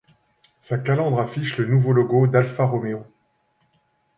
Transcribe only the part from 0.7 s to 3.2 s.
calandre affiche le nouveau logo d'Alfa Romeo.